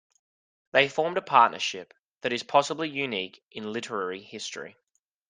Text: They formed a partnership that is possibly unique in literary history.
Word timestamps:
They 0.71 0.89
formed 0.89 1.19
a 1.19 1.21
partnership 1.21 1.93
that 2.21 2.33
is 2.33 2.41
possibly 2.41 2.89
unique 2.89 3.43
in 3.51 3.71
literary 3.71 4.23
history. 4.23 4.75